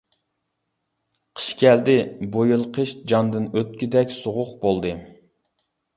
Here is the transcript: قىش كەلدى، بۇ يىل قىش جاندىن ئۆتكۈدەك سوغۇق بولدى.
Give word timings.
قىش 1.41 1.49
كەلدى، 1.59 1.97
بۇ 2.37 2.45
يىل 2.53 2.65
قىش 2.79 2.95
جاندىن 3.13 3.45
ئۆتكۈدەك 3.53 4.17
سوغۇق 4.17 4.57
بولدى. 4.65 4.99